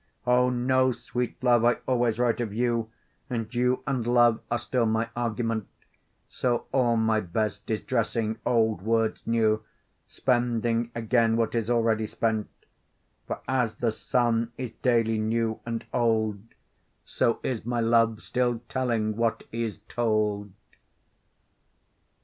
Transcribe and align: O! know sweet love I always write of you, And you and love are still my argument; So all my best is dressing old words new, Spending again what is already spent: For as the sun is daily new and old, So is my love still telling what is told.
O! 0.25 0.49
know 0.49 0.91
sweet 0.91 1.43
love 1.43 1.63
I 1.63 1.73
always 1.87 2.17
write 2.17 2.41
of 2.41 2.51
you, 2.51 2.89
And 3.29 3.53
you 3.53 3.83
and 3.85 4.07
love 4.07 4.41
are 4.49 4.57
still 4.57 4.87
my 4.87 5.11
argument; 5.15 5.67
So 6.27 6.65
all 6.71 6.97
my 6.97 7.19
best 7.19 7.69
is 7.69 7.83
dressing 7.83 8.39
old 8.43 8.81
words 8.81 9.27
new, 9.27 9.63
Spending 10.07 10.89
again 10.95 11.37
what 11.37 11.53
is 11.53 11.69
already 11.69 12.07
spent: 12.07 12.49
For 13.27 13.41
as 13.47 13.75
the 13.75 13.91
sun 13.91 14.51
is 14.57 14.71
daily 14.71 15.19
new 15.19 15.59
and 15.67 15.85
old, 15.93 16.39
So 17.05 17.39
is 17.43 17.63
my 17.63 17.79
love 17.79 18.23
still 18.23 18.61
telling 18.69 19.15
what 19.15 19.43
is 19.51 19.81
told. 19.87 20.51